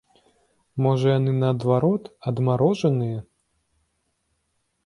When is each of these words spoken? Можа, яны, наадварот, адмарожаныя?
Можа, 0.85 1.07
яны, 1.19 1.31
наадварот, 1.43 2.03
адмарожаныя? 2.31 3.19